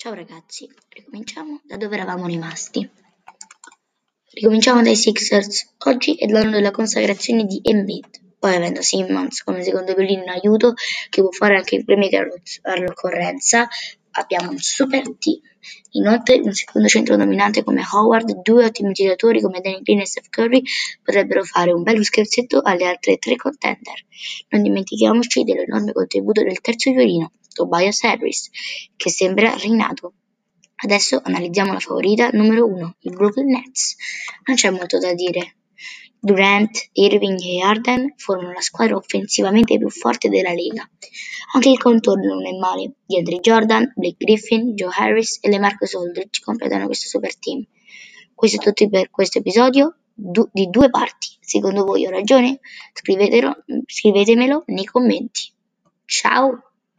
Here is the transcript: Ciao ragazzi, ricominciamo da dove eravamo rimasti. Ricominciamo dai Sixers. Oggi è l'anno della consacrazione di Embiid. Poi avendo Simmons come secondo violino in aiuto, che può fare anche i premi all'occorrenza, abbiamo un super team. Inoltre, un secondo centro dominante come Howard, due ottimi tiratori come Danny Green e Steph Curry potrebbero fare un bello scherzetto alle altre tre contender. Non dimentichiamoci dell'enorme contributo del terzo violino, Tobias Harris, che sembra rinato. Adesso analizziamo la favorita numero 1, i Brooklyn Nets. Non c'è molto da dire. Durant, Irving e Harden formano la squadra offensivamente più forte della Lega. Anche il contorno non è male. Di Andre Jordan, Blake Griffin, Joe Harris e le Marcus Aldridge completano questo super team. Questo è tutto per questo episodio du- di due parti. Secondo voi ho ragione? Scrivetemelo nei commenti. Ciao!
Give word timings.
Ciao 0.00 0.14
ragazzi, 0.14 0.70
ricominciamo 0.90 1.60
da 1.64 1.76
dove 1.76 1.96
eravamo 1.96 2.28
rimasti. 2.28 2.88
Ricominciamo 4.30 4.80
dai 4.80 4.94
Sixers. 4.94 5.74
Oggi 5.86 6.14
è 6.14 6.28
l'anno 6.28 6.52
della 6.52 6.70
consacrazione 6.70 7.44
di 7.46 7.58
Embiid. 7.64 8.36
Poi 8.38 8.54
avendo 8.54 8.80
Simmons 8.80 9.42
come 9.42 9.64
secondo 9.64 9.94
violino 9.94 10.22
in 10.22 10.28
aiuto, 10.28 10.74
che 11.10 11.20
può 11.20 11.32
fare 11.32 11.56
anche 11.56 11.74
i 11.74 11.84
premi 11.84 12.08
all'occorrenza, 12.62 13.66
abbiamo 14.12 14.52
un 14.52 14.58
super 14.58 15.02
team. 15.18 15.40
Inoltre, 15.90 16.40
un 16.44 16.52
secondo 16.52 16.86
centro 16.86 17.16
dominante 17.16 17.64
come 17.64 17.82
Howard, 17.92 18.40
due 18.42 18.66
ottimi 18.66 18.92
tiratori 18.92 19.40
come 19.40 19.60
Danny 19.60 19.82
Green 19.82 19.98
e 19.98 20.06
Steph 20.06 20.28
Curry 20.28 20.62
potrebbero 21.02 21.42
fare 21.42 21.72
un 21.72 21.82
bello 21.82 22.04
scherzetto 22.04 22.60
alle 22.62 22.86
altre 22.86 23.16
tre 23.16 23.34
contender. 23.34 24.04
Non 24.50 24.62
dimentichiamoci 24.62 25.42
dell'enorme 25.42 25.90
contributo 25.90 26.44
del 26.44 26.60
terzo 26.60 26.92
violino, 26.92 27.32
Tobias 27.58 28.04
Harris, 28.04 28.50
che 28.96 29.10
sembra 29.10 29.52
rinato. 29.56 30.12
Adesso 30.76 31.20
analizziamo 31.22 31.72
la 31.72 31.80
favorita 31.80 32.30
numero 32.32 32.66
1, 32.66 32.96
i 33.00 33.10
Brooklyn 33.10 33.48
Nets. 33.48 33.96
Non 34.46 34.56
c'è 34.56 34.70
molto 34.70 34.98
da 34.98 35.12
dire. 35.12 35.56
Durant, 36.20 36.88
Irving 36.92 37.38
e 37.40 37.60
Harden 37.60 38.14
formano 38.16 38.52
la 38.52 38.60
squadra 38.60 38.94
offensivamente 38.96 39.76
più 39.76 39.88
forte 39.90 40.28
della 40.28 40.52
Lega. 40.52 40.88
Anche 41.54 41.70
il 41.70 41.78
contorno 41.78 42.34
non 42.34 42.46
è 42.46 42.56
male. 42.56 42.92
Di 43.04 43.18
Andre 43.18 43.38
Jordan, 43.40 43.92
Blake 43.96 44.16
Griffin, 44.18 44.74
Joe 44.74 44.92
Harris 44.96 45.38
e 45.40 45.48
le 45.48 45.58
Marcus 45.58 45.94
Aldridge 45.94 46.40
completano 46.40 46.86
questo 46.86 47.08
super 47.08 47.36
team. 47.36 47.64
Questo 48.34 48.60
è 48.60 48.60
tutto 48.60 48.88
per 48.88 49.10
questo 49.10 49.38
episodio 49.38 49.96
du- 50.14 50.48
di 50.52 50.68
due 50.70 50.90
parti. 50.90 51.36
Secondo 51.40 51.84
voi 51.84 52.06
ho 52.06 52.10
ragione? 52.10 52.60
Scrivetemelo 52.92 54.62
nei 54.66 54.84
commenti. 54.84 55.52
Ciao! 56.04 56.67